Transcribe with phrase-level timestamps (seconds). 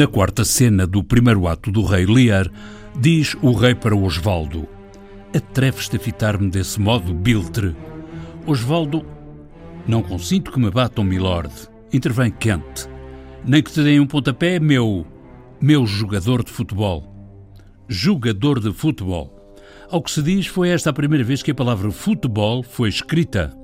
[0.00, 2.50] Na quarta cena do primeiro ato do rei Lear,
[2.98, 4.66] diz o rei para Osvaldo:
[5.36, 7.76] Atreves-te a fitar-me desse modo, Biltre?
[8.46, 9.04] Osvaldo,
[9.86, 11.52] não consinto que me batam, milord.
[11.92, 12.88] Intervém quente.
[13.44, 15.06] Nem que te deem um pontapé, meu.
[15.60, 17.04] meu jogador de futebol.
[17.86, 19.54] Jogador de futebol.
[19.90, 23.54] Ao que se diz, foi esta a primeira vez que a palavra futebol foi escrita.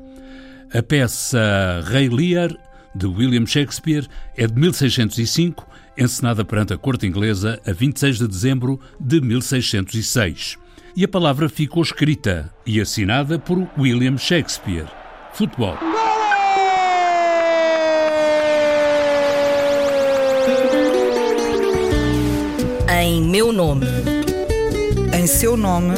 [0.70, 2.54] A peça Rei Lear,
[2.96, 8.80] de William Shakespeare, é de 1605 encenada perante a corte inglesa a 26 de dezembro
[8.98, 10.58] de 1606.
[10.94, 14.86] E a palavra ficou escrita e assinada por William Shakespeare.
[15.34, 15.76] Futebol.
[22.88, 23.86] Em meu nome.
[25.12, 25.94] Em seu nome.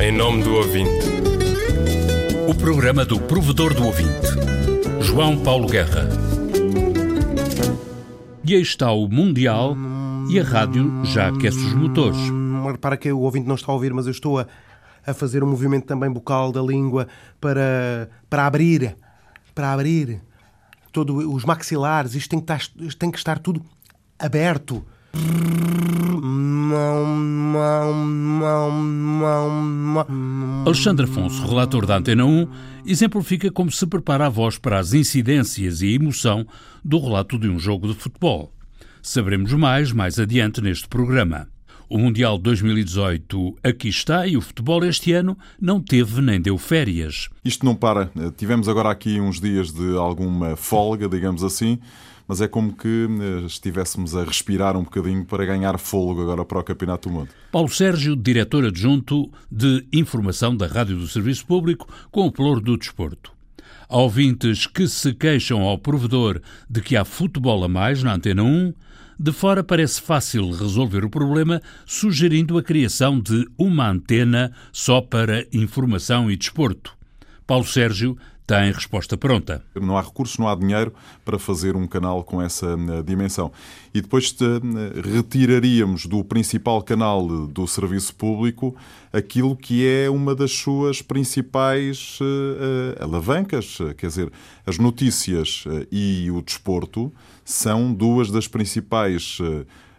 [0.00, 1.06] Em nome do ouvinte.
[2.48, 4.43] O programa do provedor do ouvinte.
[5.14, 6.08] João Paulo Guerra.
[8.44, 9.76] E aí está o Mundial
[10.28, 12.18] e a rádio já aquece os motores.
[12.66, 14.46] Repara que o ouvinte não está a ouvir, mas eu estou a,
[15.06, 17.06] a fazer um movimento também bucal da língua
[17.40, 18.96] para, para abrir,
[19.54, 20.20] para abrir
[20.90, 22.16] todos os maxilares.
[22.16, 23.64] Isto tem que, estar, tem que estar tudo
[24.18, 24.84] aberto.
[30.66, 32.48] Alexandre Afonso, relator da Antena 1,
[32.86, 36.46] exemplifica como se prepara a voz para as incidências e emoção
[36.84, 38.52] do relato de um jogo de futebol.
[39.02, 41.48] Saberemos mais mais adiante neste programa.
[41.88, 47.28] O Mundial 2018 aqui está e o futebol este ano não teve nem deu férias.
[47.44, 48.10] Isto não para.
[48.36, 51.78] Tivemos agora aqui uns dias de alguma folga, digamos assim,
[52.26, 56.58] mas é como que eh, estivéssemos a respirar um bocadinho para ganhar fôlego agora para
[56.58, 57.28] o Campeonato do Mundo.
[57.52, 62.76] Paulo Sérgio, diretor adjunto de Informação da Rádio do Serviço Público, com o ploro do
[62.76, 63.32] desporto.
[63.88, 68.42] Há ouvintes que se queixam ao provedor de que há futebol a mais na Antena
[68.42, 68.72] 1,
[69.18, 75.46] de fora parece fácil resolver o problema sugerindo a criação de uma antena só para
[75.52, 76.96] informação e desporto.
[77.46, 78.16] Paulo Sérgio
[78.46, 79.64] tem resposta pronta.
[79.74, 80.92] Não há recursos, não há dinheiro
[81.24, 83.50] para fazer um canal com essa eh, dimensão.
[83.94, 88.76] E depois eh, retiraríamos do principal canal do serviço público
[89.12, 93.78] aquilo que é uma das suas principais uh, alavancas.
[93.96, 94.32] Quer dizer,
[94.66, 97.12] as notícias e o desporto
[97.44, 99.38] são duas das principais.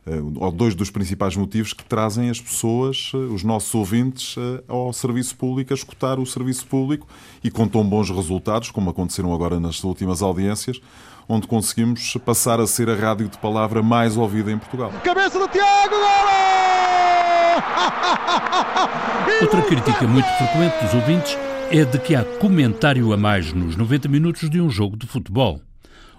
[0.07, 4.63] Eh, ou dois dos principais motivos que trazem as pessoas, eh, os nossos ouvintes, eh,
[4.67, 7.07] ao serviço público, a escutar o serviço público
[7.43, 10.79] e com tão bons resultados, como aconteceram agora nas últimas audiências,
[11.27, 14.93] onde conseguimos passar a ser a rádio de palavra mais ouvida em Portugal.
[15.03, 15.95] Cabeça do Tiago,
[19.41, 21.37] Outra crítica muito frequente dos ouvintes
[21.72, 25.59] é de que há comentário a mais nos 90 minutos de um jogo de futebol.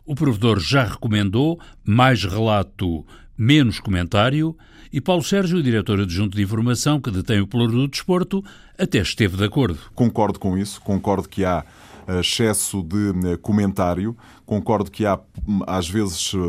[0.05, 3.05] O provedor já recomendou mais relato
[3.37, 4.57] menos comentário,
[4.93, 8.43] e Paulo Sérgio, diretor adjunto de informação que detém o pluro do desporto,
[8.79, 9.79] até esteve de acordo.
[9.95, 11.65] Concordo com isso, concordo que há
[12.07, 14.17] eh, excesso de eh, comentário.
[14.45, 16.49] Concordo que há, hum, às vezes, uh,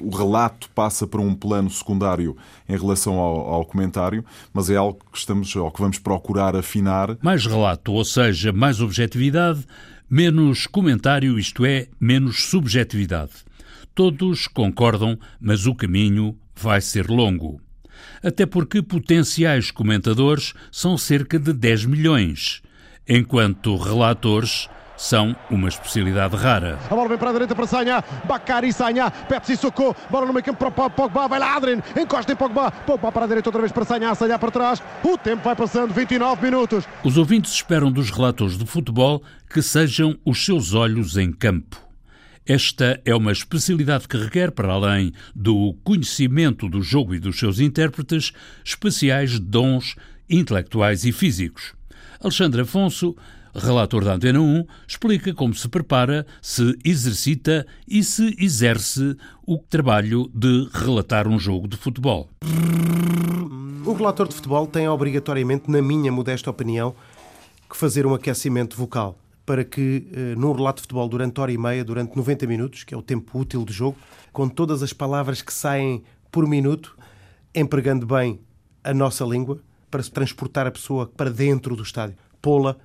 [0.00, 2.34] o relato passa para um plano secundário
[2.66, 4.24] em relação ao, ao, comentário,
[4.54, 7.18] mas é algo que estamos, ou que vamos procurar afinar.
[7.20, 9.66] Mais relato, ou seja, mais objetividade,
[10.08, 13.49] menos comentário, isto é, menos subjetividade.
[13.94, 17.60] Todos concordam, mas o caminho vai ser longo.
[18.22, 22.62] Até porque potenciais comentadores são cerca de 10 milhões,
[23.08, 24.68] enquanto relatores
[25.00, 26.78] são uma especialidade rara.
[26.90, 30.44] A bola vem para a direita para Sanha, Bacari Sanha, Pepsi Socorro, bola no meio
[30.44, 33.72] campo para Pogba, vai lá Adrien, encosta em Pogba, Pogba para a direita outra vez
[33.72, 36.84] para Sanha, Sanha para trás, o tempo vai passando, 29 minutos.
[37.02, 41.89] Os ouvintes esperam dos relatores de futebol que sejam os seus olhos em campo.
[42.50, 47.60] Esta é uma especialidade que requer, para além do conhecimento do jogo e dos seus
[47.60, 48.32] intérpretes,
[48.64, 49.94] especiais dons
[50.28, 51.74] intelectuais e físicos.
[52.18, 53.14] Alexandre Afonso,
[53.54, 60.28] relator da Antena 1, explica como se prepara, se exercita e se exerce o trabalho
[60.34, 62.28] de relatar um jogo de futebol.
[63.86, 66.96] O relator de futebol tem obrigatoriamente, na minha modesta opinião,
[67.70, 69.16] que fazer um aquecimento vocal
[69.50, 72.94] para que, eh, num relato de futebol durante hora e meia, durante 90 minutos, que
[72.94, 73.98] é o tempo útil de jogo,
[74.32, 76.96] com todas as palavras que saem por minuto,
[77.52, 78.40] empregando bem
[78.84, 79.58] a nossa língua,
[79.90, 82.76] para se transportar a pessoa para dentro do estádio, pô-la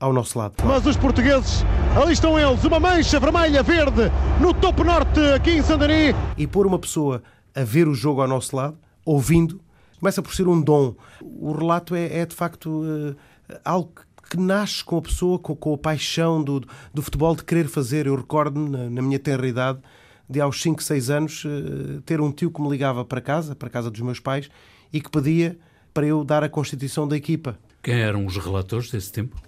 [0.00, 0.54] ao nosso lado.
[0.64, 1.62] Mas os portugueses,
[1.94, 4.10] ali estão eles, uma mancha vermelha, verde,
[4.40, 6.14] no topo norte, aqui em Sandaní.
[6.38, 7.22] E pôr uma pessoa
[7.54, 9.60] a ver o jogo ao nosso lado, ouvindo,
[10.00, 10.94] começa por ser um dom.
[11.20, 13.14] O relato é, é de facto uh,
[13.62, 13.92] algo
[14.28, 16.62] que nasce com a pessoa, com, com a paixão do,
[16.92, 18.06] do futebol de querer fazer.
[18.06, 19.78] Eu recordo-me, na, na minha tenra idade,
[20.28, 23.68] de aos 5, 6 anos eh, ter um tio que me ligava para casa, para
[23.68, 24.50] a casa dos meus pais,
[24.92, 25.56] e que pedia
[25.94, 27.58] para eu dar a constituição da equipa.
[27.82, 29.40] Quem eram os relatores desse tempo?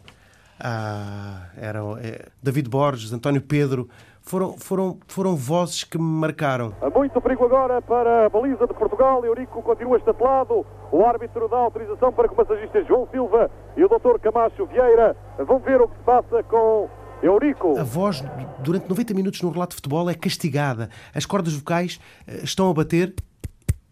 [0.61, 3.89] Ah, eram é, David Borges, António Pedro,
[4.29, 6.75] foram, foram, foram vozes que me marcaram.
[6.95, 9.25] Muito perigo agora para a baliza de Portugal.
[9.25, 10.67] Eurico continua estatelado.
[10.93, 14.19] O árbitro dá autorização para que o massagista João Silva e o Dr.
[14.21, 16.91] Camacho Vieira vão ver o que se passa com
[17.23, 17.79] Eurico.
[17.79, 18.23] A voz,
[18.59, 20.91] durante 90 minutos no relato de futebol, é castigada.
[21.15, 23.15] As cordas vocais eh, estão a bater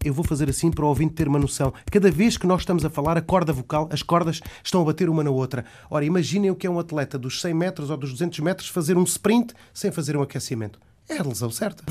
[0.07, 1.73] eu vou fazer assim para o ouvinte ter uma noção.
[1.91, 5.09] Cada vez que nós estamos a falar, a corda vocal, as cordas estão a bater
[5.09, 5.65] uma na outra.
[5.91, 8.97] Ora, imaginem o que é um atleta dos 100 metros ou dos 200 metros fazer
[8.97, 10.79] um sprint sem fazer um aquecimento.
[11.09, 11.85] É a lesão certa.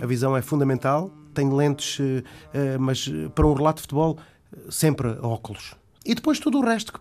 [0.00, 1.10] A visão é fundamental.
[1.34, 4.18] Tenho lentes, eh, eh, mas eh, para um relato de futebol,
[4.68, 5.74] sempre óculos.
[6.04, 6.92] E depois tudo o resto.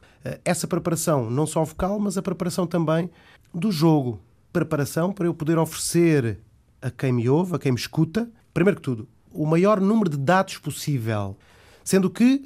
[0.46, 3.10] Essa preparação, não só vocal, mas a preparação também
[3.54, 4.22] do jogo.
[4.54, 6.40] Preparação para eu poder oferecer
[6.82, 10.18] a quem me ouve, a quem me escuta, primeiro que tudo, o maior número de
[10.18, 11.38] dados possível,
[11.84, 12.46] sendo que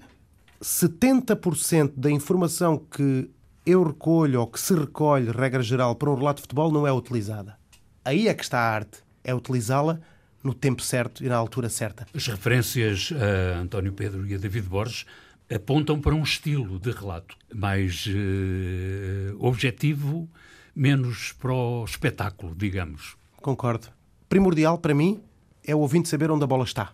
[0.62, 3.30] 70% da informação que
[3.66, 6.94] eu recolho ou que se recolhe, regra geral, para um relato de futebol não é
[6.94, 7.58] utilizada.
[8.04, 10.00] Aí é que está a arte, é utilizá-la
[10.44, 12.06] no tempo certo e na altura certa.
[12.14, 15.06] As referências a António Pedro e a David Borges
[15.54, 20.30] apontam para um estilo de relato mais uh, objetivo,
[20.76, 23.16] menos para o espetáculo, digamos.
[23.38, 23.88] Concordo.
[24.30, 25.22] Primordial para mim
[25.66, 26.92] é o ouvinte saber onde a bola está.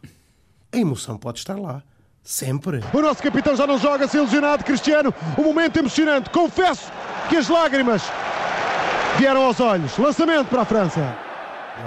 [0.71, 1.83] A emoção pode estar lá.
[2.23, 2.81] Sempre.
[2.93, 5.13] O nosso capitão já não joga, se ilusionado, Cristiano.
[5.37, 6.29] Um momento emocionante.
[6.29, 6.91] Confesso
[7.29, 8.03] que as lágrimas
[9.17, 9.97] vieram aos olhos.
[9.97, 11.17] Lançamento para a França.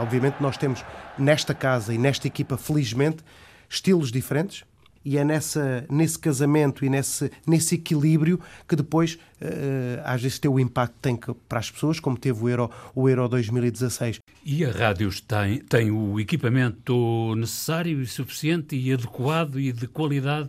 [0.00, 0.84] Obviamente, nós temos
[1.16, 3.24] nesta casa e nesta equipa, felizmente,
[3.68, 4.64] estilos diferentes
[5.04, 10.50] e é nessa, nesse casamento e nesse, nesse equilíbrio que depois, uh, às vezes, tem
[10.50, 11.18] o impacto que tem
[11.48, 14.18] para as pessoas, como teve o Euro, o Euro 2016.
[14.44, 20.48] E a Rádios tem, tem o equipamento necessário e suficiente e adequado e de qualidade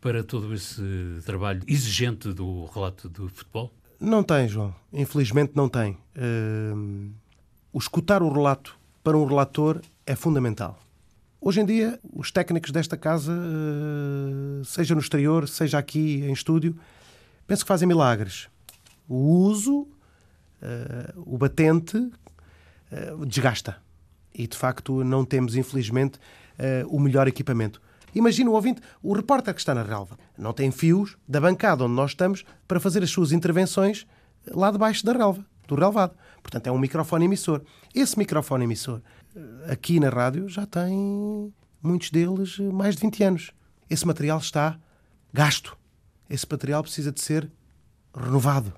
[0.00, 0.82] para todo esse
[1.24, 3.72] trabalho exigente do relato do futebol?
[3.98, 4.74] Não tem, João.
[4.92, 5.96] Infelizmente não tem.
[6.14, 7.10] Uh,
[7.72, 10.78] o escutar o relato para um relator é fundamental.
[11.46, 16.74] Hoje em dia, os técnicos desta casa, eh, seja no exterior, seja aqui em estúdio,
[17.46, 18.48] penso que fazem milagres.
[19.06, 19.86] O uso,
[20.62, 22.10] eh, o batente,
[22.90, 23.76] eh, desgasta.
[24.34, 26.18] E de facto não temos, infelizmente,
[26.88, 27.78] o melhor equipamento.
[28.14, 30.16] Imagina o ouvinte, o repórter que está na relva.
[30.38, 34.06] Não tem fios da bancada onde nós estamos para fazer as suas intervenções
[34.46, 36.14] lá debaixo da relva, do relvado.
[36.42, 37.60] Portanto, é um microfone emissor.
[37.94, 39.02] Esse microfone emissor
[39.70, 41.52] aqui na rádio já tem
[41.82, 43.52] muitos deles mais de 20 anos.
[43.88, 44.78] Esse material está
[45.32, 45.76] gasto.
[46.28, 47.50] Esse material precisa de ser
[48.14, 48.72] renovado.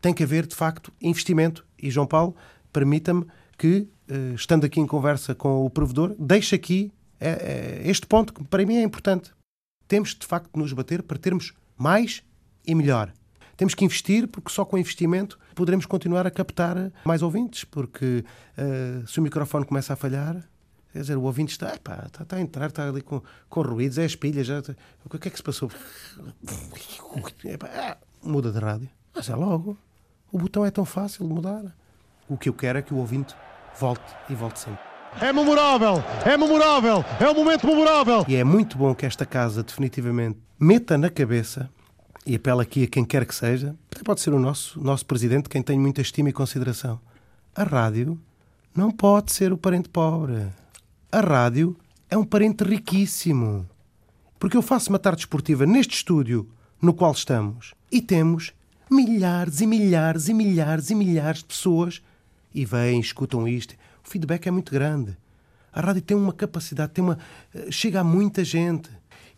[0.00, 1.66] Tem que haver, de facto, investimento.
[1.78, 2.36] E, João Paulo,
[2.72, 3.26] permita-me
[3.56, 8.34] que, eh, estando aqui em conversa com o provedor, deixe aqui eh, eh, este ponto
[8.34, 9.32] que para mim é importante.
[9.86, 12.22] Temos, de facto, de nos bater para termos mais
[12.66, 13.12] e melhor.
[13.56, 18.24] Temos que investir, porque só com investimento poderemos continuar a captar mais ouvintes, porque
[18.58, 20.42] uh, se o microfone começa a falhar,
[20.92, 24.04] quer dizer, o ouvinte está, está, está a entrar, está ali com, com ruídos, é
[24.04, 24.62] as pilhas, já,
[25.04, 25.70] o que é que se passou?
[27.44, 28.88] Epá, ah, muda de rádio.
[29.14, 29.76] Mas é logo.
[30.30, 31.76] O botão é tão fácil de mudar.
[32.28, 33.34] O que eu quero é que o ouvinte
[33.78, 34.80] volte e volte sempre.
[35.20, 38.24] É memorável, é memorável, é um momento memorável.
[38.26, 41.68] E é muito bom que esta casa definitivamente meta na cabeça
[42.24, 45.48] e apelo aqui a quem quer que seja, até pode ser o nosso, nosso presidente,
[45.48, 47.00] quem tem muita estima e consideração.
[47.54, 48.18] A rádio
[48.74, 50.46] não pode ser o parente pobre.
[51.10, 51.76] A rádio
[52.08, 53.68] é um parente riquíssimo.
[54.38, 56.48] Porque eu faço uma tarde esportiva neste estúdio
[56.80, 58.52] no qual estamos e temos
[58.90, 62.02] milhares e milhares e milhares e milhares de pessoas
[62.54, 63.74] e vêm, escutam isto.
[64.04, 65.16] O feedback é muito grande.
[65.72, 67.18] A rádio tem uma capacidade, tem uma
[67.54, 68.90] eh, chega a muita gente.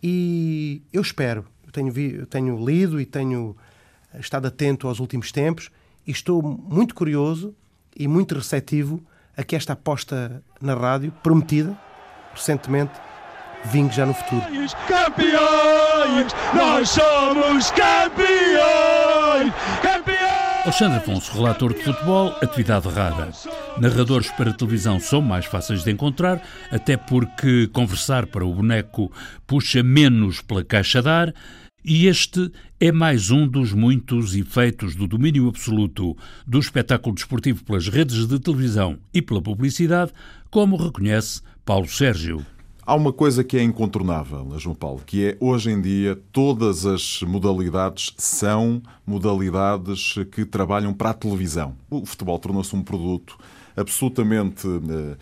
[0.03, 3.57] E eu espero tenho, vi, tenho lido e tenho
[4.19, 5.71] estado atento aos últimos tempos
[6.07, 7.55] e estou muito curioso
[7.97, 9.03] e muito receptivo
[9.37, 11.77] a que esta aposta na rádio, prometida
[12.33, 12.93] recentemente,
[13.65, 14.43] vingue já no futuro.
[14.89, 16.33] Campeões!
[16.55, 19.53] Nós somos campeões!
[19.83, 20.15] Campeões!
[20.65, 23.31] Alexandre Afonso, relator de futebol, atividade rara.
[23.79, 26.41] Narradores para televisão são mais fáceis de encontrar,
[26.71, 29.13] até porque conversar para o boneco
[29.47, 31.35] puxa menos pela caixa de ar
[31.85, 32.51] e este
[32.81, 38.41] é mais um dos muitos efeitos do domínio absoluto do espetáculo desportivo pelas redes de
[38.41, 40.11] televisão e pela publicidade,
[40.51, 42.45] como reconhece Paulo Sérgio.
[42.87, 47.21] Há uma coisa que é incontornável, João Paulo, que é hoje em dia todas as
[47.23, 51.77] modalidades são modalidades que trabalham para a televisão.
[51.91, 53.39] O futebol tornou-se um produto
[53.77, 55.17] absolutamente uh,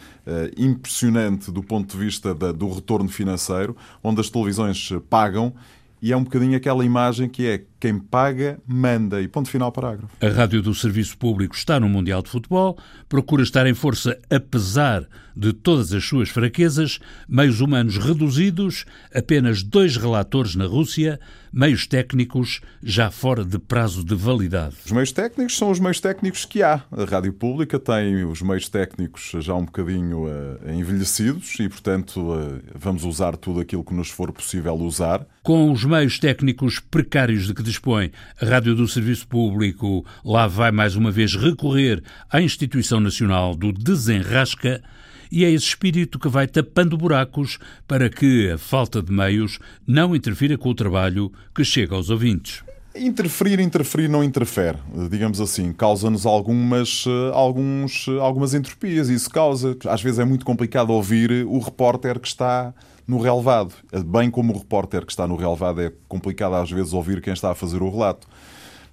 [0.56, 5.54] impressionante do ponto de vista da, do retorno financeiro, onde as televisões pagam
[6.02, 9.20] e é um bocadinho aquela imagem que é quem paga, manda.
[9.20, 10.16] E ponto final, parágrafo.
[10.20, 15.08] A rádio do Serviço Público está no Mundial de Futebol, procura estar em força apesar
[15.36, 18.84] de todas as suas fraquezas, meios humanos reduzidos,
[19.14, 21.18] apenas dois relatores na Rússia,
[21.52, 24.76] meios técnicos já fora de prazo de validade.
[24.84, 26.82] Os meios técnicos são os meios técnicos que há.
[26.90, 32.60] A rádio pública tem os meios técnicos já um bocadinho uh, envelhecidos e, portanto, uh,
[32.74, 35.26] vamos usar tudo aquilo que nos for possível usar.
[35.42, 40.70] Com os meios técnicos precários de que dispõe a Rádio do Serviço Público, lá vai
[40.70, 44.82] mais uma vez recorrer à Instituição Nacional do Desenrasca
[45.30, 50.14] e é esse espírito que vai tapando buracos para que a falta de meios não
[50.14, 52.62] interfira com o trabalho que chega aos ouvintes.
[52.94, 54.76] Interferir, interferir não interfere,
[55.10, 59.08] digamos assim, causa-nos algumas, eh, eh, algumas entropias.
[59.08, 62.74] Isso causa, às vezes é muito complicado ouvir o repórter que está
[63.06, 63.74] no relevado.
[64.06, 67.50] Bem como o repórter que está no relevado é complicado às vezes ouvir quem está
[67.50, 68.26] a fazer o relato.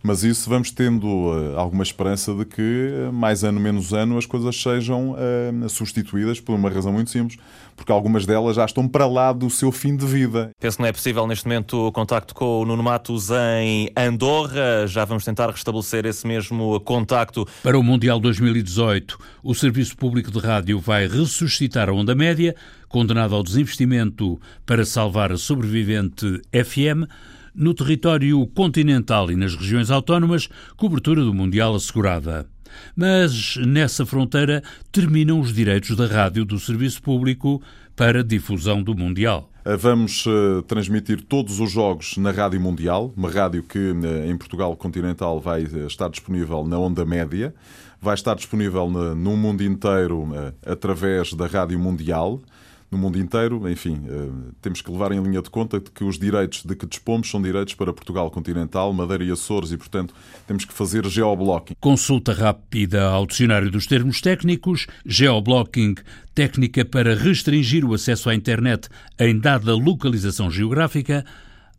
[0.01, 4.25] Mas isso vamos tendo uh, alguma esperança de que, eh, mais ano menos ano, as
[4.25, 7.37] coisas sejam uh, substituídas por uma razão muito simples,
[7.75, 10.51] porque algumas delas já estão para lá do seu fim de vida.
[10.57, 14.87] Penso que não é possível neste momento o contacto com o Nuno Matos em Andorra.
[14.87, 17.45] Já vamos tentar restabelecer esse mesmo contacto.
[17.61, 22.55] Para o Mundial 2018, o Serviço Público de Rádio vai ressuscitar a onda média,
[22.87, 27.09] condenado ao desinvestimento para salvar a sobrevivente FM
[27.59, 30.47] no território continental e nas regiões autónomas,
[30.77, 32.47] cobertura do Mundial assegurada.
[32.95, 37.61] Mas nessa fronteira terminam os direitos da rádio do serviço público
[37.95, 39.51] para difusão do Mundial.
[39.65, 44.37] Eh, vamos uh, transmitir todos os jogos na Rádio Mundial, uma rádio que uh, em
[44.37, 47.53] Portugal continental vai estar disponível na onda média,
[48.01, 50.29] vai estar disponível no mundo inteiro
[50.65, 52.41] através da Rádio Mundial
[52.91, 53.69] no mundo inteiro.
[53.69, 54.29] Enfim, eh,
[54.61, 57.73] temos que levar em linha de conta que os direitos de que dispomos são direitos
[57.73, 60.13] para Portugal continental, Madeira e Açores e, portanto,
[60.47, 61.75] temos que fazer geoblocking.
[61.79, 65.95] Consulta rápida ao dicionário dos termos técnicos, geoblocking,
[66.33, 68.87] técnica para restringir o acesso à internet
[69.19, 71.25] em dada localização geográfica,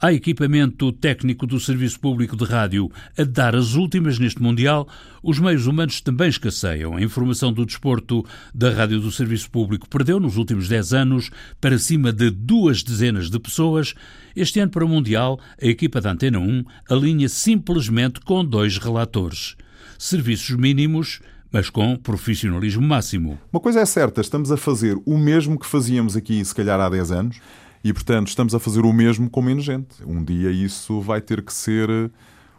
[0.03, 4.89] Há equipamento técnico do Serviço Público de Rádio a dar as últimas neste Mundial.
[5.23, 6.97] Os meios humanos também escasseiam.
[6.97, 11.31] A informação do desporto da Rádio do Serviço Público perdeu nos últimos 10 anos
[11.61, 13.93] para cima de duas dezenas de pessoas.
[14.35, 19.55] Este ano, para o Mundial, a equipa da Antena 1 alinha simplesmente com dois relatores.
[19.99, 21.21] Serviços mínimos
[21.53, 23.39] mas com profissionalismo máximo.
[23.53, 26.89] Uma coisa é certa, estamos a fazer o mesmo que fazíamos aqui, se calhar, há
[26.89, 27.41] 10 anos.
[27.83, 30.05] E, portanto, estamos a fazer o mesmo com menos gente.
[30.07, 32.11] Um dia isso vai ter que ser eh,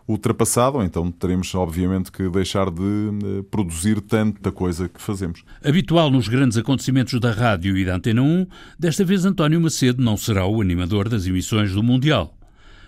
[0.08, 5.44] ultrapassado, ou então teremos, obviamente, que deixar de eh, produzir tanta coisa que fazemos.
[5.64, 8.48] Habitual nos grandes acontecimentos da rádio e da Antena 1,
[8.80, 12.36] desta vez António Macedo não será o animador das emissões do Mundial.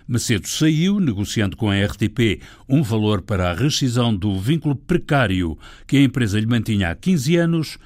[0.06, 5.96] Macedo saiu, negociando com a RTP um valor para a rescisão do vínculo precário que
[5.96, 7.78] a empresa lhe mantinha há 15 anos,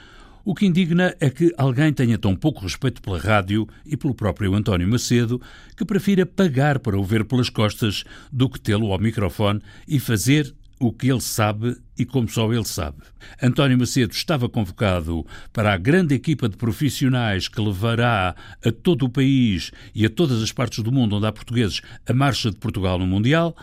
[0.48, 4.54] o que indigna é que alguém tenha tão pouco respeito pela rádio e pelo próprio
[4.54, 5.38] António Macedo
[5.76, 8.02] que prefira pagar para o ver pelas costas
[8.32, 12.64] do que tê-lo ao microfone e fazer o que ele sabe e como só ele
[12.64, 12.96] sabe.
[13.42, 19.10] António Macedo estava convocado para a grande equipa de profissionais que levará a todo o
[19.10, 22.98] país e a todas as partes do mundo onde há portugueses a marcha de Portugal
[22.98, 23.54] no Mundial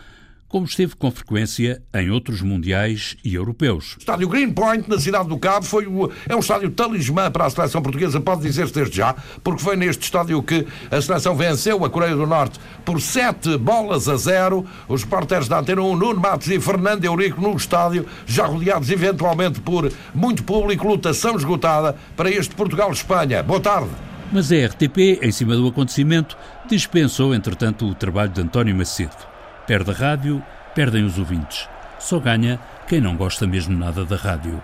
[0.47, 3.95] como esteve com frequência em outros mundiais e europeus.
[3.95, 7.49] O estádio Greenpoint, na cidade do Cabo, foi o, é um estádio talismã para a
[7.49, 11.89] seleção portuguesa, pode dizer-se desde já, porque foi neste estádio que a seleção venceu a
[11.89, 14.65] Coreia do Norte por 7 bolas a 0.
[14.87, 19.59] Os repórteres da Antena 1, Nuno Matos e Fernando Eurico, no estádio, já rodeados eventualmente
[19.59, 23.43] por muito público, lotação esgotada para este Portugal-Espanha.
[23.43, 23.89] Boa tarde.
[24.31, 26.37] Mas a RTP, em cima do acontecimento,
[26.67, 29.34] dispensou, entretanto, o trabalho de António Macedo.
[29.67, 30.43] Perde a rádio,
[30.73, 31.67] perdem os ouvintes.
[31.97, 34.61] Só ganha quem não gosta mesmo nada da rádio.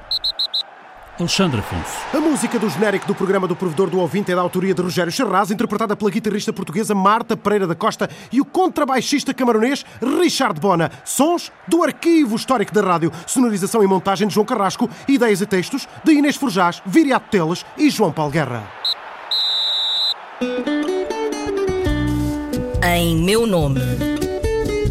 [1.19, 1.97] Alexandre Afonso.
[2.15, 5.11] A música do genérico do programa do Provedor do Ouvinte é da autoria de Rogério
[5.11, 10.89] Charraz, interpretada pela guitarrista portuguesa Marta Pereira da Costa e o contrabaixista camaronês Richard Bona.
[11.03, 13.11] Sons do arquivo histórico da rádio.
[13.27, 14.89] Sonorização e montagem de João Carrasco.
[15.07, 18.63] Ideias e textos de Inês Forjás, Viriato Teles e João Paulo Guerra.
[22.83, 24.10] Em meu nome.